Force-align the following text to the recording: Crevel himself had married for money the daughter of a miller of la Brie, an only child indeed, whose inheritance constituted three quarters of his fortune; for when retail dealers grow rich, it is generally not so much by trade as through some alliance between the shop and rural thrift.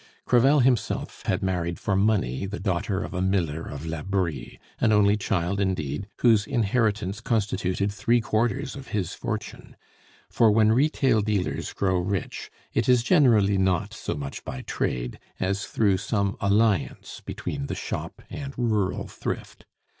Crevel 0.25 0.61
himself 0.61 1.21
had 1.27 1.43
married 1.43 1.77
for 1.77 1.95
money 1.95 2.47
the 2.47 2.59
daughter 2.59 3.03
of 3.03 3.13
a 3.13 3.21
miller 3.21 3.67
of 3.67 3.85
la 3.85 4.01
Brie, 4.01 4.57
an 4.79 4.91
only 4.91 5.15
child 5.15 5.59
indeed, 5.61 6.07
whose 6.21 6.47
inheritance 6.47 7.21
constituted 7.21 7.91
three 7.91 8.19
quarters 8.19 8.75
of 8.75 8.87
his 8.87 9.13
fortune; 9.13 9.75
for 10.27 10.49
when 10.49 10.71
retail 10.71 11.21
dealers 11.21 11.71
grow 11.71 11.99
rich, 11.99 12.49
it 12.73 12.89
is 12.89 13.03
generally 13.03 13.59
not 13.59 13.93
so 13.93 14.15
much 14.15 14.43
by 14.43 14.63
trade 14.63 15.19
as 15.39 15.65
through 15.67 15.97
some 15.97 16.35
alliance 16.41 17.21
between 17.23 17.67
the 17.67 17.75
shop 17.75 18.23
and 18.27 18.57
rural 18.57 19.07
thrift. 19.07 19.67